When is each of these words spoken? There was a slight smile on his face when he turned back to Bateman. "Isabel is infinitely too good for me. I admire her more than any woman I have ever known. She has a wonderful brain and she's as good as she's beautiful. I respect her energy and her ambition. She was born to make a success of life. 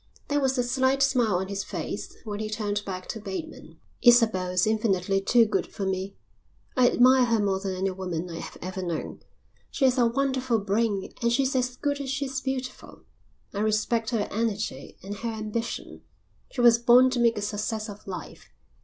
There 0.29 0.39
was 0.39 0.57
a 0.57 0.63
slight 0.63 1.03
smile 1.03 1.35
on 1.35 1.47
his 1.47 1.63
face 1.63 2.17
when 2.23 2.39
he 2.39 2.49
turned 2.49 2.83
back 2.85 3.07
to 3.09 3.19
Bateman. 3.19 3.77
"Isabel 4.01 4.49
is 4.49 4.65
infinitely 4.65 5.21
too 5.21 5.45
good 5.45 5.67
for 5.67 5.85
me. 5.85 6.15
I 6.75 6.89
admire 6.89 7.25
her 7.25 7.39
more 7.39 7.59
than 7.59 7.75
any 7.75 7.91
woman 7.91 8.27
I 8.27 8.39
have 8.39 8.57
ever 8.63 8.81
known. 8.81 9.19
She 9.69 9.85
has 9.85 9.99
a 9.99 10.07
wonderful 10.07 10.57
brain 10.57 11.07
and 11.21 11.31
she's 11.31 11.55
as 11.55 11.75
good 11.75 12.01
as 12.01 12.09
she's 12.09 12.41
beautiful. 12.41 13.03
I 13.53 13.59
respect 13.59 14.09
her 14.09 14.27
energy 14.31 14.97
and 15.03 15.17
her 15.17 15.29
ambition. 15.29 16.01
She 16.49 16.61
was 16.61 16.79
born 16.79 17.11
to 17.11 17.19
make 17.19 17.37
a 17.37 17.41
success 17.43 17.87
of 17.87 18.07
life. 18.07 18.49